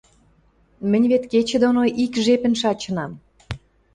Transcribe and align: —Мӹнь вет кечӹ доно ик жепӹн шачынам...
—Мӹнь 0.89 1.07
вет 1.11 1.23
кечӹ 1.31 1.57
доно 1.63 1.83
ик 2.03 2.13
жепӹн 2.23 2.53
шачынам... 2.61 3.11